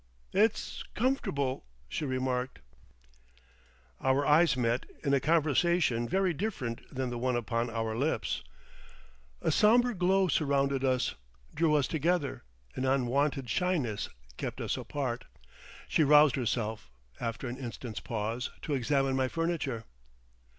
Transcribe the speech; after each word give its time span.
"It's 0.33 0.81
comfortable," 0.95 1.63
she 1.87 2.05
remarked. 2.05 2.57
Our 4.01 4.25
eyes 4.25 4.57
met 4.57 4.85
in 5.03 5.13
a 5.13 5.19
conversation 5.19 6.09
very 6.09 6.33
different 6.33 6.83
from 6.89 7.11
the 7.11 7.19
one 7.19 7.35
upon 7.35 7.69
our 7.69 7.95
lips. 7.95 8.41
A 9.43 9.51
sombre 9.51 9.93
glow 9.93 10.27
surrounded 10.27 10.83
us, 10.83 11.13
drew 11.53 11.75
us 11.75 11.87
together; 11.87 12.41
an 12.75 12.83
unwonted 12.83 13.47
shyness 13.47 14.09
kept 14.37 14.59
us 14.59 14.75
apart. 14.75 15.25
She 15.87 16.03
roused 16.03 16.35
herself, 16.35 16.89
after 17.19 17.47
an 17.47 17.59
instant's 17.59 17.99
pause, 17.99 18.49
to 18.63 18.73
examine 18.73 19.15
my 19.15 19.27
furniture. 19.27 19.83